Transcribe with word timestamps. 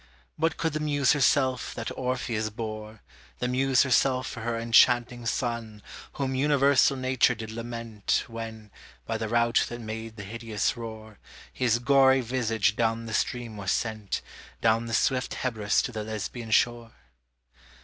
What 0.35 0.57
could 0.57 0.73
the 0.73 0.79
muse 0.79 1.11
herself 1.13 1.75
that 1.75 1.95
Orpheus 1.95 2.49
bore, 2.49 3.03
The 3.37 3.47
muse 3.47 3.83
herself 3.83 4.25
for 4.25 4.39
her 4.39 4.57
enchanting 4.57 5.27
son, 5.27 5.83
Whom 6.13 6.33
universal 6.33 6.97
nature 6.97 7.35
did 7.35 7.51
lament, 7.51 8.23
When, 8.25 8.71
by 9.05 9.19
the 9.19 9.29
rout 9.29 9.67
that 9.69 9.79
made 9.79 10.15
the 10.15 10.23
hideous 10.23 10.75
roar, 10.75 11.19
His 11.53 11.77
gory 11.77 12.21
visage 12.21 12.75
down 12.75 13.05
the 13.05 13.13
stream 13.13 13.57
was 13.57 13.69
sent, 13.71 14.23
Down 14.59 14.87
the 14.87 14.95
swift 14.95 15.35
Hebrus 15.43 15.83
to 15.83 15.91
the 15.91 16.03
Lesbian 16.03 16.49
shore? 16.49 16.93